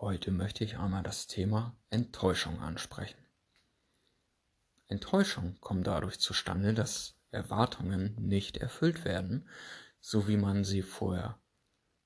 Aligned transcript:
Heute 0.00 0.30
möchte 0.30 0.64
ich 0.64 0.78
einmal 0.78 1.02
das 1.02 1.26
Thema 1.26 1.76
Enttäuschung 1.90 2.58
ansprechen. 2.60 3.22
Enttäuschung 4.88 5.60
kommt 5.60 5.86
dadurch 5.86 6.18
zustande, 6.18 6.72
dass 6.72 7.18
Erwartungen 7.32 8.14
nicht 8.14 8.56
erfüllt 8.56 9.04
werden, 9.04 9.46
so 10.00 10.26
wie 10.26 10.38
man 10.38 10.64
sie 10.64 10.80
vorher 10.80 11.38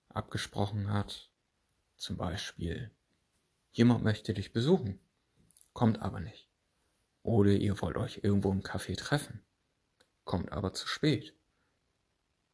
abgesprochen 0.08 0.92
hat. 0.92 1.30
Zum 1.96 2.16
Beispiel, 2.16 2.90
jemand 3.70 4.02
möchte 4.02 4.34
dich 4.34 4.52
besuchen, 4.52 4.98
kommt 5.72 6.02
aber 6.02 6.18
nicht. 6.18 6.50
Oder 7.22 7.52
ihr 7.52 7.80
wollt 7.80 7.96
euch 7.96 8.24
irgendwo 8.24 8.50
im 8.50 8.62
Café 8.62 8.98
treffen, 8.98 9.46
kommt 10.24 10.50
aber 10.50 10.72
zu 10.72 10.88
spät. 10.88 11.32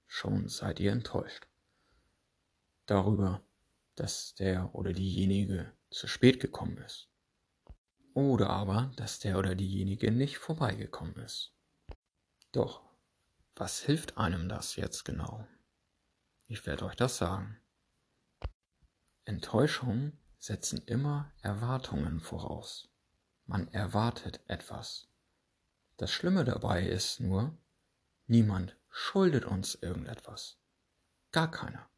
Schon 0.07 0.49
seid 0.49 0.81
ihr 0.81 0.93
enttäuscht. 0.93 1.47
Darüber, 2.85 3.43
dass 3.97 4.35
der 4.35 4.75
oder 4.75 4.93
diejenige 4.93 5.73
zu 5.91 6.07
spät 6.07 6.41
gekommen 6.41 6.79
ist. 6.79 7.09
Oder 8.15 8.51
aber, 8.51 8.93
dass 8.97 9.19
der 9.19 9.39
oder 9.39 9.55
diejenige 9.55 10.11
nicht 10.11 10.39
vorbeigekommen 10.39 11.17
ist. 11.17 11.55
Doch, 12.53 12.83
was 13.55 13.81
hilft 13.81 14.17
einem 14.17 14.49
das 14.49 14.77
jetzt 14.77 15.05
genau? 15.05 15.47
Ich 16.47 16.67
werde 16.67 16.87
euch 16.87 16.97
das 16.97 17.19
sagen. 17.19 17.61
Enttäuschungen 19.25 20.19
setzen 20.39 20.83
immer 20.87 21.31
Erwartungen 21.43 22.21
voraus. 22.21 22.89
Man 23.45 23.69
erwartet 23.69 24.41
etwas. 24.47 25.09
Das 25.99 26.11
Schlimme 26.11 26.45
dabei 26.45 26.87
ist 26.87 27.21
nur, 27.21 27.57
niemand 28.27 28.77
schuldet 28.89 29.45
uns 29.45 29.75
irgendetwas. 29.75 30.59
Gar 31.31 31.51
keiner. 31.51 31.90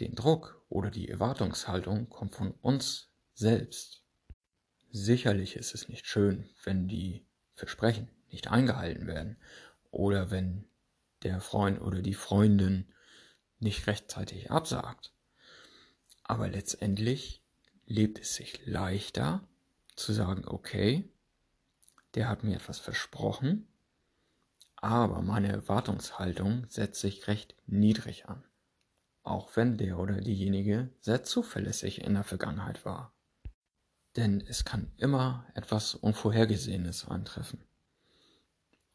Den 0.00 0.14
Druck 0.14 0.64
oder 0.68 0.90
die 0.90 1.08
Erwartungshaltung 1.08 2.08
kommt 2.08 2.34
von 2.34 2.52
uns 2.62 3.10
selbst. 3.34 4.02
Sicherlich 4.90 5.56
ist 5.56 5.74
es 5.74 5.88
nicht 5.88 6.06
schön, 6.06 6.48
wenn 6.64 6.88
die 6.88 7.26
Versprechen 7.54 8.08
nicht 8.30 8.48
eingehalten 8.48 9.06
werden 9.06 9.36
oder 9.90 10.30
wenn 10.30 10.64
der 11.22 11.40
Freund 11.40 11.80
oder 11.80 12.00
die 12.00 12.14
Freundin 12.14 12.90
nicht 13.58 13.86
rechtzeitig 13.86 14.50
absagt. 14.50 15.12
Aber 16.22 16.48
letztendlich 16.48 17.42
lebt 17.86 18.20
es 18.20 18.34
sich 18.34 18.64
leichter 18.66 19.46
zu 19.96 20.12
sagen, 20.12 20.44
okay, 20.46 21.08
der 22.14 22.28
hat 22.28 22.42
mir 22.42 22.56
etwas 22.56 22.78
versprochen, 22.78 23.68
aber 24.76 25.20
meine 25.20 25.48
Erwartungshaltung 25.48 26.66
setzt 26.68 27.00
sich 27.00 27.28
recht 27.28 27.54
niedrig 27.66 28.28
an, 28.28 28.42
auch 29.22 29.56
wenn 29.56 29.76
der 29.76 29.98
oder 29.98 30.20
diejenige 30.20 30.90
sehr 31.00 31.22
zuverlässig 31.22 32.02
in 32.02 32.14
der 32.14 32.24
Vergangenheit 32.24 32.84
war. 32.84 33.14
Denn 34.16 34.40
es 34.40 34.64
kann 34.64 34.92
immer 34.96 35.46
etwas 35.54 35.94
Unvorhergesehenes 35.94 37.06
eintreffen. 37.08 37.64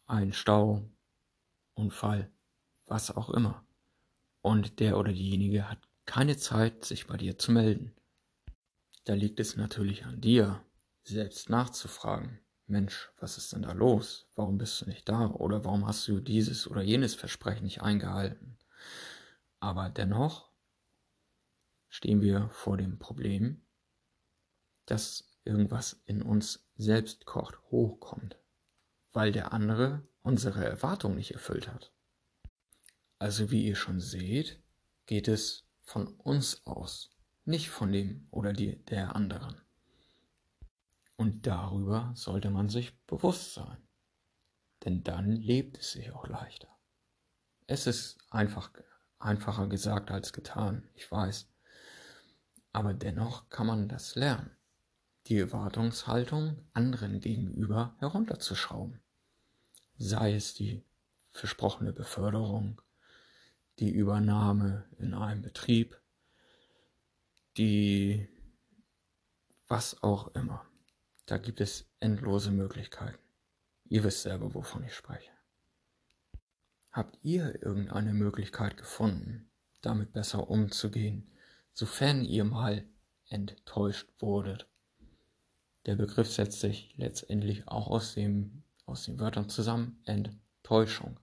Ein 0.07 0.33
Stau, 0.33 0.89
Unfall, 1.73 2.31
was 2.85 3.15
auch 3.15 3.29
immer. 3.29 3.65
Und 4.41 4.79
der 4.79 4.97
oder 4.97 5.13
diejenige 5.13 5.69
hat 5.69 5.79
keine 6.05 6.37
Zeit, 6.37 6.85
sich 6.85 7.07
bei 7.07 7.17
dir 7.17 7.37
zu 7.37 7.51
melden. 7.51 7.95
Da 9.05 9.13
liegt 9.13 9.39
es 9.39 9.55
natürlich 9.55 10.05
an 10.05 10.21
dir, 10.21 10.63
selbst 11.03 11.49
nachzufragen. 11.49 12.39
Mensch, 12.67 13.11
was 13.19 13.37
ist 13.37 13.53
denn 13.53 13.61
da 13.61 13.73
los? 13.73 14.27
Warum 14.35 14.57
bist 14.57 14.81
du 14.81 14.85
nicht 14.85 15.07
da? 15.07 15.27
Oder 15.27 15.63
warum 15.63 15.85
hast 15.87 16.07
du 16.07 16.19
dieses 16.19 16.67
oder 16.67 16.81
jenes 16.81 17.13
Versprechen 17.13 17.63
nicht 17.63 17.81
eingehalten? 17.81 18.57
Aber 19.65 19.89
dennoch 19.89 20.51
stehen 21.89 22.21
wir 22.21 22.49
vor 22.51 22.77
dem 22.77 22.99
Problem, 22.99 23.65
dass 24.85 25.35
irgendwas 25.43 26.03
in 26.05 26.21
uns 26.21 26.69
selbst 26.75 27.25
kocht, 27.25 27.59
hochkommt, 27.71 28.37
weil 29.11 29.31
der 29.31 29.53
andere 29.53 30.07
unsere 30.21 30.63
Erwartung 30.63 31.15
nicht 31.15 31.31
erfüllt 31.31 31.67
hat. 31.67 31.91
Also 33.17 33.49
wie 33.49 33.65
ihr 33.65 33.75
schon 33.75 33.99
seht, 33.99 34.61
geht 35.07 35.27
es 35.27 35.65
von 35.81 36.09
uns 36.09 36.63
aus, 36.67 37.09
nicht 37.43 37.71
von 37.71 37.91
dem 37.91 38.27
oder 38.29 38.53
die, 38.53 38.85
der 38.85 39.15
anderen. 39.15 39.59
Und 41.15 41.47
darüber 41.47 42.11
sollte 42.13 42.51
man 42.51 42.69
sich 42.69 42.95
bewusst 43.07 43.55
sein, 43.55 43.81
denn 44.83 45.03
dann 45.03 45.31
lebt 45.31 45.79
es 45.79 45.93
sich 45.93 46.11
auch 46.11 46.27
leichter. 46.27 46.69
Es 47.65 47.87
ist 47.87 48.19
einfach, 48.29 48.71
einfacher 49.25 49.67
gesagt 49.67 50.11
als 50.11 50.31
getan, 50.31 50.87
ich 50.95 51.11
weiß, 51.11 51.47
aber 52.71 52.93
dennoch 52.93 53.49
kann 53.49 53.67
man 53.67 53.89
das 53.89 54.15
lernen 54.15 54.55
die 55.27 55.39
Erwartungshaltung 55.39 56.57
anderen 56.73 57.19
gegenüber 57.19 57.95
herunterzuschrauben. 57.99 59.01
Sei 59.97 60.35
es 60.35 60.53
die 60.53 60.83
versprochene 61.31 61.93
Beförderung, 61.93 62.81
die 63.79 63.89
Übernahme 63.89 64.85
in 64.97 65.13
einem 65.13 65.41
Betrieb, 65.41 65.99
die 67.57 68.29
was 69.67 70.03
auch 70.03 70.27
immer. 70.35 70.65
Da 71.25 71.37
gibt 71.37 71.59
es 71.59 71.89
endlose 71.99 72.51
Möglichkeiten. 72.51 73.17
Ihr 73.85 74.03
wisst 74.03 74.21
selber, 74.21 74.53
wovon 74.53 74.83
ich 74.83 74.93
spreche. 74.93 75.31
Habt 76.95 77.19
ihr 77.23 77.61
irgendeine 77.61 78.13
Möglichkeit 78.13 78.77
gefunden, 78.77 79.49
damit 79.81 80.13
besser 80.13 80.49
umzugehen, 80.49 81.29
sofern 81.73 82.23
ihr 82.23 82.45
mal 82.45 82.85
enttäuscht 83.27 84.07
wurdet? 84.19 84.65
Der 85.87 85.97
Begriff 85.97 86.31
setzt 86.31 86.61
sich 86.61 86.93
letztendlich 86.95 87.67
auch 87.67 87.87
aus, 87.87 88.13
dem, 88.13 88.63
aus 88.85 89.03
den 89.03 89.19
Wörtern 89.19 89.49
zusammen 89.49 89.99
Enttäuschung. 90.05 91.19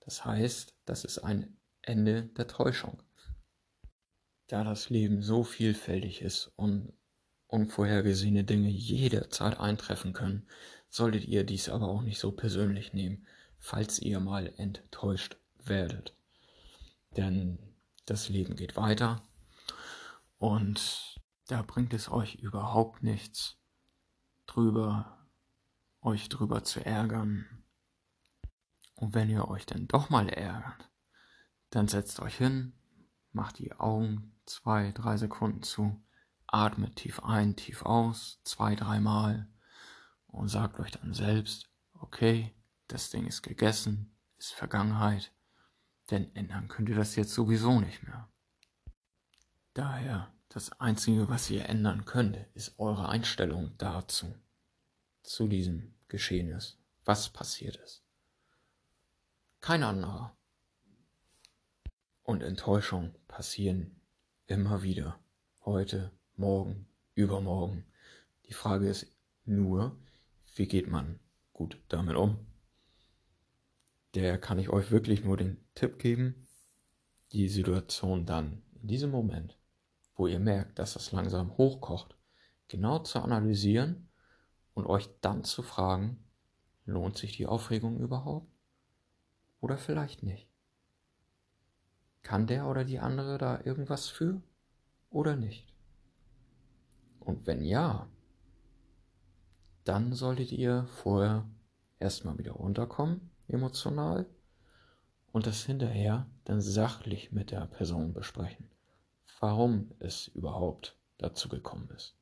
Das 0.00 0.26
heißt, 0.26 0.74
das 0.84 1.04
ist 1.06 1.20
ein 1.20 1.56
Ende 1.80 2.24
der 2.36 2.46
Täuschung. 2.46 3.02
Da 4.48 4.62
das 4.62 4.90
Leben 4.90 5.22
so 5.22 5.42
vielfältig 5.42 6.20
ist 6.20 6.52
und 6.56 6.92
unvorhergesehene 7.46 8.44
Dinge 8.44 8.68
jederzeit 8.68 9.58
eintreffen 9.58 10.12
können, 10.12 10.46
solltet 10.90 11.24
ihr 11.24 11.44
dies 11.44 11.70
aber 11.70 11.88
auch 11.88 12.02
nicht 12.02 12.18
so 12.18 12.30
persönlich 12.30 12.92
nehmen, 12.92 13.26
falls 13.58 13.98
ihr 13.98 14.20
mal 14.20 14.52
enttäuscht 14.56 15.36
werdet. 15.64 16.14
Denn 17.16 17.58
das 18.06 18.28
Leben 18.28 18.56
geht 18.56 18.76
weiter 18.76 19.22
und 20.38 21.20
da 21.48 21.62
bringt 21.62 21.94
es 21.94 22.10
euch 22.10 22.36
überhaupt 22.36 23.02
nichts, 23.02 23.56
drüber, 24.46 25.26
euch 26.00 26.28
drüber 26.28 26.62
zu 26.62 26.84
ärgern. 26.84 27.46
Und 28.94 29.14
wenn 29.14 29.30
ihr 29.30 29.48
euch 29.48 29.66
dann 29.66 29.88
doch 29.88 30.10
mal 30.10 30.28
ärgert, 30.28 30.90
dann 31.70 31.88
setzt 31.88 32.20
euch 32.20 32.36
hin, 32.36 32.74
macht 33.32 33.58
die 33.58 33.72
Augen 33.72 34.36
zwei, 34.46 34.92
drei 34.92 35.16
Sekunden 35.16 35.62
zu, 35.62 36.02
atmet 36.46 36.96
tief 36.96 37.20
ein, 37.22 37.56
tief 37.56 37.82
aus, 37.82 38.40
zwei, 38.44 38.74
dreimal 38.74 39.48
und 40.26 40.48
sagt 40.48 40.80
euch 40.80 40.90
dann 40.90 41.14
selbst, 41.14 41.68
okay, 41.94 42.54
das 42.88 43.10
Ding 43.10 43.26
ist 43.26 43.42
gegessen, 43.42 44.10
ist 44.38 44.52
Vergangenheit, 44.52 45.32
denn 46.10 46.34
ändern 46.34 46.68
könnt 46.68 46.88
ihr 46.88 46.96
das 46.96 47.16
jetzt 47.16 47.32
sowieso 47.32 47.80
nicht 47.80 48.02
mehr. 48.02 48.28
Daher 49.74 50.32
das 50.48 50.72
Einzige, 50.80 51.28
was 51.28 51.50
ihr 51.50 51.68
ändern 51.68 52.04
könnt, 52.06 52.38
ist 52.54 52.78
eure 52.78 53.08
Einstellung 53.08 53.76
dazu, 53.76 54.34
zu 55.22 55.46
diesem 55.46 55.94
Geschehnis, 56.08 56.78
was 57.04 57.28
passiert 57.28 57.76
ist. 57.76 58.02
Kein 59.60 59.82
anderer. 59.82 60.36
Und 62.22 62.42
Enttäuschung 62.42 63.14
passieren 63.26 64.00
immer 64.46 64.82
wieder. 64.82 65.18
Heute, 65.64 66.12
morgen, 66.36 66.86
übermorgen. 67.14 67.84
Die 68.46 68.54
Frage 68.54 68.88
ist 68.88 69.12
nur, 69.44 69.98
wie 70.54 70.66
geht 70.66 70.88
man 70.88 71.20
gut 71.52 71.78
damit 71.88 72.16
um? 72.16 72.47
Der 74.22 74.38
kann 74.38 74.58
ich 74.58 74.68
euch 74.70 74.90
wirklich 74.90 75.24
nur 75.24 75.36
den 75.36 75.64
Tipp 75.74 75.98
geben, 75.98 76.46
die 77.32 77.48
Situation 77.48 78.26
dann 78.26 78.62
in 78.80 78.88
diesem 78.88 79.10
Moment 79.10 79.58
wo 80.18 80.26
ihr 80.26 80.40
merkt, 80.40 80.78
dass 80.78 80.94
das 80.94 81.12
langsam 81.12 81.56
hochkocht, 81.56 82.16
genau 82.66 82.98
zu 82.98 83.20
analysieren 83.20 84.08
und 84.74 84.84
euch 84.84 85.08
dann 85.20 85.44
zu 85.44 85.62
fragen, 85.62 86.24
lohnt 86.84 87.16
sich 87.16 87.36
die 87.36 87.46
Aufregung 87.46 87.98
überhaupt? 88.00 88.52
Oder 89.60 89.78
vielleicht 89.78 90.24
nicht? 90.24 90.48
Kann 92.22 92.48
der 92.48 92.66
oder 92.66 92.84
die 92.84 92.98
andere 92.98 93.38
da 93.38 93.60
irgendwas 93.64 94.08
für 94.08 94.42
oder 95.08 95.36
nicht? 95.36 95.72
Und 97.20 97.46
wenn 97.46 97.62
ja, 97.62 98.08
dann 99.84 100.12
solltet 100.12 100.50
ihr 100.50 100.86
vorher 100.86 101.48
erstmal 102.00 102.38
wieder 102.38 102.52
runterkommen, 102.52 103.30
emotional, 103.48 104.26
und 105.32 105.46
das 105.46 105.64
hinterher 105.64 106.26
dann 106.44 106.60
sachlich 106.60 107.32
mit 107.32 107.50
der 107.50 107.66
Person 107.66 108.14
besprechen 108.14 108.68
warum 109.40 109.94
es 109.98 110.28
überhaupt 110.28 110.96
dazu 111.18 111.48
gekommen 111.48 111.88
ist. 111.96 112.14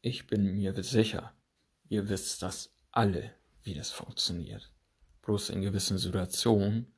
Ich 0.00 0.26
bin 0.26 0.54
mir 0.54 0.82
sicher, 0.82 1.32
ihr 1.88 2.08
wisst 2.08 2.42
das 2.42 2.72
alle, 2.90 3.34
wie 3.62 3.74
das 3.74 3.90
funktioniert. 3.90 4.70
Bloß 5.22 5.50
in 5.50 5.62
gewissen 5.62 5.98
Situationen 5.98 6.92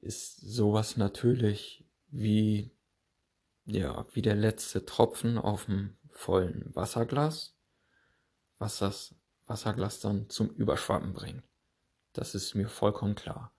ist 0.00 0.36
sowas 0.40 0.96
natürlich 0.96 1.84
wie, 2.08 2.70
ja, 3.66 4.06
wie 4.12 4.22
der 4.22 4.36
letzte 4.36 4.84
Tropfen 4.84 5.38
auf 5.38 5.66
dem 5.66 5.96
vollen 6.10 6.74
Wasserglas, 6.74 7.56
was 8.58 8.78
das 8.78 9.14
Wasserglas 9.46 10.00
dann 10.00 10.28
zum 10.28 10.50
Überschwappen 10.50 11.14
bringt. 11.14 11.42
Das 12.12 12.34
ist 12.34 12.54
mir 12.54 12.68
vollkommen 12.68 13.14
klar. 13.14 13.54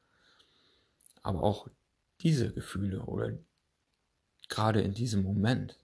Aber 1.22 1.44
auch 1.44 1.68
diese 2.22 2.54
Gefühle 2.54 3.04
oder 3.04 3.38
gerade 4.50 4.82
in 4.82 4.94
diesem 4.94 5.24
Moment 5.24 5.80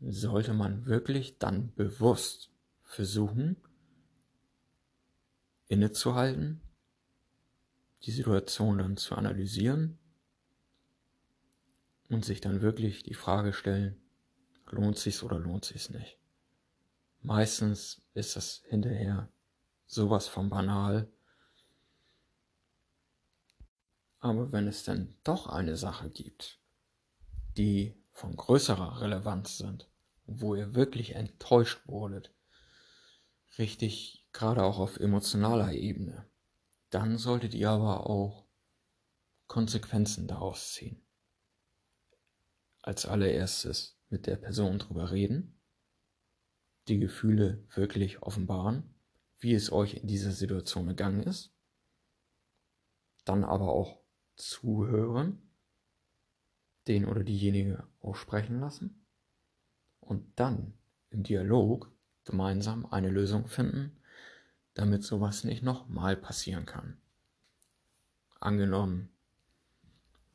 sollte 0.00 0.52
man 0.52 0.86
wirklich 0.86 1.38
dann 1.38 1.72
bewusst 1.74 2.50
versuchen, 2.82 3.56
innezuhalten, 5.68 6.60
die 8.02 8.10
Situation 8.10 8.78
dann 8.78 8.96
zu 8.96 9.14
analysieren 9.14 9.98
und 12.08 12.24
sich 12.24 12.40
dann 12.40 12.60
wirklich 12.60 13.02
die 13.04 13.14
Frage 13.14 13.52
stellen, 13.52 14.00
lohnt 14.70 14.98
sich's 14.98 15.22
oder 15.22 15.38
lohnt 15.38 15.64
sich's 15.64 15.88
nicht. 15.90 16.18
Meistens 17.20 18.02
ist 18.14 18.34
das 18.36 18.62
hinterher 18.66 19.30
sowas 19.92 20.26
von 20.26 20.48
banal. 20.48 21.12
Aber 24.20 24.50
wenn 24.50 24.66
es 24.66 24.84
denn 24.84 25.18
doch 25.22 25.46
eine 25.46 25.76
Sache 25.76 26.08
gibt, 26.08 26.60
die 27.58 28.02
von 28.12 28.34
größerer 28.34 29.02
Relevanz 29.02 29.58
sind, 29.58 29.90
wo 30.24 30.54
ihr 30.54 30.74
wirklich 30.74 31.14
enttäuscht 31.14 31.86
wurdet, 31.86 32.34
richtig 33.58 34.26
gerade 34.32 34.62
auch 34.62 34.78
auf 34.78 34.98
emotionaler 34.98 35.72
Ebene, 35.72 36.26
dann 36.88 37.18
solltet 37.18 37.52
ihr 37.52 37.68
aber 37.68 38.08
auch 38.08 38.46
Konsequenzen 39.46 40.26
daraus 40.26 40.72
ziehen. 40.72 41.04
Als 42.80 43.04
allererstes 43.04 43.98
mit 44.08 44.26
der 44.26 44.36
Person 44.36 44.78
drüber 44.78 45.10
reden, 45.10 45.60
die 46.88 46.98
Gefühle 46.98 47.66
wirklich 47.74 48.22
offenbaren, 48.22 48.91
wie 49.42 49.54
es 49.54 49.72
euch 49.72 49.94
in 49.94 50.06
dieser 50.06 50.30
Situation 50.30 50.86
gegangen 50.86 51.24
ist, 51.24 51.52
dann 53.24 53.44
aber 53.44 53.68
auch 53.70 53.98
zuhören, 54.36 55.42
den 56.86 57.06
oder 57.06 57.24
diejenige 57.24 57.86
aussprechen 58.00 58.60
lassen 58.60 59.04
und 60.00 60.24
dann 60.36 60.74
im 61.10 61.24
Dialog 61.24 61.92
gemeinsam 62.24 62.86
eine 62.86 63.10
Lösung 63.10 63.48
finden, 63.48 63.96
damit 64.74 65.02
sowas 65.02 65.44
nicht 65.44 65.62
nochmal 65.62 66.16
passieren 66.16 66.64
kann. 66.64 66.96
Angenommen, 68.38 69.10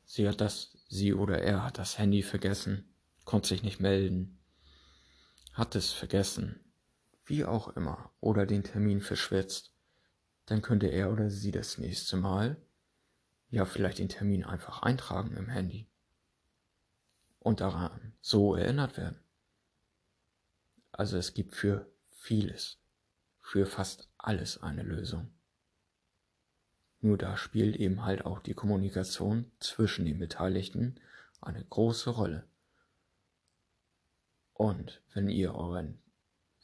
sie 0.04 0.28
hat 0.28 0.40
das, 0.40 0.76
sie 0.88 1.14
oder 1.14 1.40
er 1.42 1.64
hat 1.64 1.78
das 1.78 1.98
Handy 1.98 2.22
vergessen, 2.22 2.94
konnte 3.24 3.48
sich 3.48 3.62
nicht 3.62 3.80
melden, 3.80 4.38
hat 5.54 5.74
es 5.74 5.92
vergessen, 5.92 6.60
wie 7.28 7.44
auch 7.44 7.68
immer, 7.76 8.12
oder 8.20 8.46
den 8.46 8.64
Termin 8.64 9.00
verschwitzt, 9.00 9.72
dann 10.46 10.62
könnte 10.62 10.86
er 10.86 11.12
oder 11.12 11.30
sie 11.30 11.50
das 11.50 11.78
nächste 11.78 12.16
Mal 12.16 12.56
ja 13.50 13.64
vielleicht 13.64 13.98
den 13.98 14.08
Termin 14.08 14.44
einfach 14.44 14.82
eintragen 14.82 15.36
im 15.36 15.48
Handy 15.48 15.86
und 17.38 17.60
daran 17.60 18.14
so 18.20 18.54
erinnert 18.54 18.96
werden. 18.96 19.20
Also 20.92 21.16
es 21.16 21.34
gibt 21.34 21.54
für 21.54 21.90
vieles, 22.10 22.78
für 23.40 23.66
fast 23.66 24.10
alles 24.18 24.62
eine 24.62 24.82
Lösung. 24.82 25.32
Nur 27.00 27.16
da 27.16 27.36
spielt 27.36 27.76
eben 27.76 28.04
halt 28.04 28.24
auch 28.24 28.40
die 28.40 28.54
Kommunikation 28.54 29.50
zwischen 29.60 30.04
den 30.04 30.18
Beteiligten 30.18 30.98
eine 31.40 31.64
große 31.64 32.10
Rolle. 32.10 32.48
Und 34.52 35.00
wenn 35.14 35.28
ihr 35.28 35.54
eure 35.54 35.94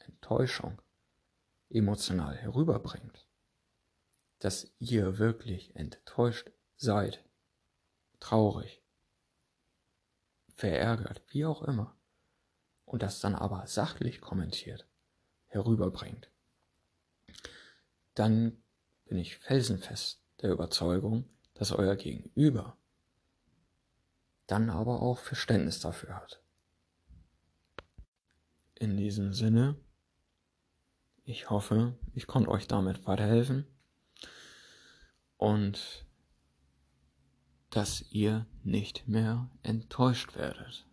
Enttäuschung 0.07 0.81
emotional 1.69 2.35
herüberbringt, 2.35 3.27
dass 4.39 4.71
ihr 4.79 5.17
wirklich 5.17 5.75
enttäuscht 5.75 6.51
seid, 6.77 7.23
traurig, 8.19 8.81
verärgert, 10.55 11.21
wie 11.29 11.45
auch 11.45 11.61
immer, 11.63 11.95
und 12.85 13.01
das 13.01 13.19
dann 13.19 13.35
aber 13.35 13.67
sachlich 13.67 14.21
kommentiert, 14.21 14.87
herüberbringt, 15.47 16.29
dann 18.13 18.63
bin 19.05 19.17
ich 19.17 19.37
felsenfest 19.37 20.21
der 20.41 20.51
Überzeugung, 20.51 21.29
dass 21.53 21.71
euer 21.71 21.95
Gegenüber 21.95 22.77
dann 24.47 24.69
aber 24.69 25.01
auch 25.01 25.19
Verständnis 25.19 25.79
dafür 25.79 26.15
hat. 26.15 26.41
In 28.75 28.97
diesem 28.97 29.33
Sinne, 29.33 29.75
ich 31.25 31.49
hoffe, 31.49 31.97
ich 32.13 32.27
konnte 32.27 32.49
euch 32.49 32.67
damit 32.67 33.05
weiterhelfen 33.07 33.65
und 35.37 36.05
dass 37.71 38.09
ihr 38.11 38.45
nicht 38.63 39.07
mehr 39.07 39.49
enttäuscht 39.63 40.35
werdet. 40.35 40.87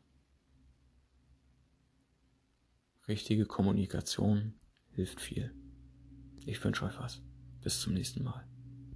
Richtige 3.06 3.46
Kommunikation 3.46 4.54
hilft 4.90 5.20
viel. 5.20 5.54
Ich 6.44 6.62
wünsche 6.64 6.84
euch 6.86 6.98
was. 6.98 7.20
Bis 7.60 7.80
zum 7.80 7.94
nächsten 7.94 8.24
Mal. 8.24 8.51